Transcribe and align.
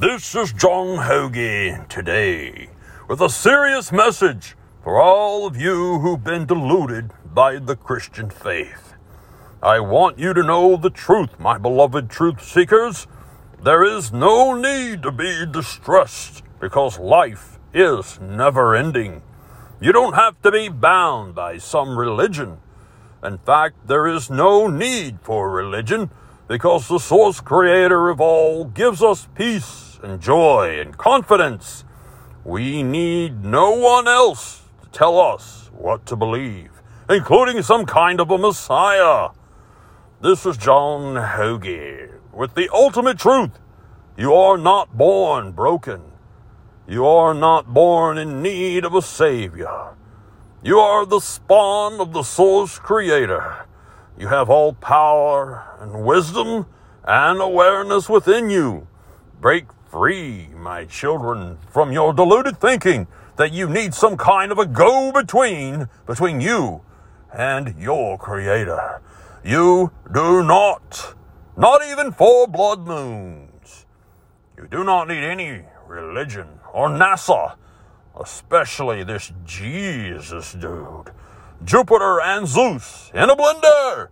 This 0.00 0.36
is 0.36 0.52
John 0.52 1.08
Hoagie 1.08 1.88
today 1.88 2.70
with 3.08 3.20
a 3.20 3.28
serious 3.28 3.90
message 3.90 4.54
for 4.84 5.00
all 5.00 5.44
of 5.44 5.56
you 5.56 5.98
who've 5.98 6.22
been 6.22 6.46
deluded 6.46 7.10
by 7.34 7.58
the 7.58 7.74
Christian 7.74 8.30
faith. 8.30 8.94
I 9.60 9.80
want 9.80 10.16
you 10.16 10.32
to 10.34 10.44
know 10.44 10.76
the 10.76 10.88
truth, 10.88 11.40
my 11.40 11.58
beloved 11.58 12.08
truth 12.10 12.44
seekers. 12.44 13.08
There 13.60 13.82
is 13.82 14.12
no 14.12 14.54
need 14.54 15.02
to 15.02 15.10
be 15.10 15.44
distressed 15.50 16.44
because 16.60 17.00
life 17.00 17.58
is 17.74 18.20
never 18.20 18.76
ending. 18.76 19.22
You 19.80 19.90
don't 19.90 20.14
have 20.14 20.40
to 20.42 20.52
be 20.52 20.68
bound 20.68 21.34
by 21.34 21.58
some 21.58 21.98
religion. 21.98 22.58
In 23.24 23.38
fact, 23.38 23.88
there 23.88 24.06
is 24.06 24.30
no 24.30 24.68
need 24.68 25.18
for 25.22 25.50
religion 25.50 26.12
because 26.46 26.86
the 26.86 27.00
source 27.00 27.40
creator 27.40 28.10
of 28.10 28.20
all 28.20 28.64
gives 28.64 29.02
us 29.02 29.26
peace 29.34 29.87
and 30.02 30.20
joy 30.20 30.78
and 30.80 30.96
confidence. 30.96 31.84
We 32.44 32.82
need 32.82 33.44
no 33.44 33.72
one 33.72 34.08
else 34.08 34.62
to 34.82 34.88
tell 34.90 35.18
us 35.18 35.70
what 35.72 36.06
to 36.06 36.16
believe, 36.16 36.70
including 37.08 37.62
some 37.62 37.86
kind 37.86 38.20
of 38.20 38.30
a 38.30 38.38
Messiah. 38.38 39.30
This 40.20 40.46
is 40.46 40.56
John 40.56 41.14
Hoagie 41.14 42.12
with 42.32 42.54
the 42.54 42.68
ultimate 42.72 43.18
truth. 43.18 43.58
You 44.16 44.34
are 44.34 44.58
not 44.58 44.96
born 44.96 45.52
broken. 45.52 46.02
You 46.88 47.06
are 47.06 47.34
not 47.34 47.72
born 47.72 48.18
in 48.18 48.42
need 48.42 48.84
of 48.84 48.94
a 48.94 49.02
Savior. 49.02 49.94
You 50.62 50.78
are 50.78 51.06
the 51.06 51.20
spawn 51.20 52.00
of 52.00 52.12
the 52.12 52.22
source 52.22 52.78
creator. 52.78 53.66
You 54.18 54.28
have 54.28 54.50
all 54.50 54.72
power 54.72 55.76
and 55.80 56.04
wisdom 56.04 56.66
and 57.04 57.40
awareness 57.40 58.08
within 58.08 58.50
you. 58.50 58.88
Break 59.40 59.66
Free 59.90 60.48
my 60.54 60.84
children 60.84 61.56
from 61.70 61.92
your 61.92 62.12
deluded 62.12 62.60
thinking 62.60 63.06
that 63.36 63.52
you 63.52 63.70
need 63.70 63.94
some 63.94 64.18
kind 64.18 64.52
of 64.52 64.58
a 64.58 64.66
go 64.66 65.10
between 65.12 65.88
between 66.06 66.42
you 66.42 66.82
and 67.32 67.74
your 67.78 68.18
creator. 68.18 69.00
You 69.42 69.90
do 70.12 70.42
not. 70.42 71.14
Not 71.56 71.82
even 71.86 72.12
for 72.12 72.46
blood 72.46 72.86
moons. 72.86 73.86
You 74.58 74.66
do 74.70 74.84
not 74.84 75.08
need 75.08 75.24
any 75.24 75.62
religion 75.86 76.60
or 76.74 76.90
NASA, 76.90 77.56
especially 78.20 79.04
this 79.04 79.32
Jesus 79.46 80.52
dude. 80.52 81.12
Jupiter 81.64 82.20
and 82.20 82.46
Zeus 82.46 83.10
in 83.14 83.30
a 83.30 83.36
blender. 83.36 84.08